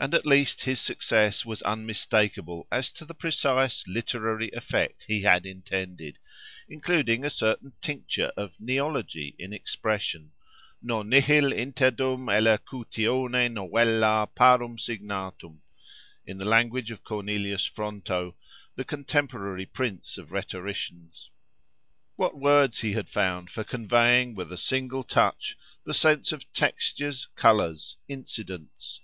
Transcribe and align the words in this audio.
And 0.00 0.14
at 0.14 0.24
least 0.24 0.60
his 0.62 0.80
success 0.80 1.44
was 1.44 1.60
unmistakable 1.62 2.68
as 2.70 2.92
to 2.92 3.04
the 3.04 3.16
precise 3.16 3.84
literary 3.88 4.48
effect 4.52 5.04
he 5.08 5.22
had 5.22 5.44
intended, 5.44 6.20
including 6.68 7.24
a 7.24 7.30
certain 7.30 7.72
tincture 7.80 8.30
of 8.36 8.60
"neology" 8.60 9.34
in 9.40 9.52
expression—nonnihil 9.52 11.52
interdum 11.52 12.26
elocutione 12.28 13.52
novella 13.52 14.28
parum 14.32 14.78
signatum—in 14.78 16.38
the 16.38 16.44
language 16.44 16.92
of 16.92 17.02
Cornelius 17.02 17.64
Fronto, 17.64 18.36
the 18.76 18.84
contemporary 18.84 19.66
prince 19.66 20.16
of 20.16 20.30
rhetoricians. 20.30 21.28
What 22.14 22.38
words 22.38 22.78
he 22.82 22.92
had 22.92 23.08
found 23.08 23.50
for 23.50 23.64
conveying, 23.64 24.36
with 24.36 24.52
a 24.52 24.56
single 24.56 25.02
touch, 25.02 25.58
the 25.82 25.92
sense 25.92 26.30
of 26.30 26.52
textures, 26.52 27.26
colours, 27.34 27.96
incidents! 28.06 29.00